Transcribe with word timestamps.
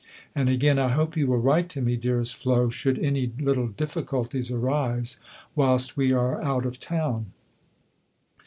And, 0.33 0.49
again: 0.49 0.79
"I 0.79 0.87
hope 0.87 1.15
you 1.15 1.27
will 1.27 1.37
write 1.37 1.69
to 1.69 1.79
me, 1.79 1.95
dearest 1.95 2.35
Flo, 2.35 2.69
should 2.71 2.97
any 2.97 3.33
little 3.37 3.67
difficulties 3.67 4.49
arise 4.49 5.19
whilst 5.55 5.95
we 5.95 6.11
are 6.11 6.41
out 6.41 6.65
of 6.65 6.79
town." 6.79 7.33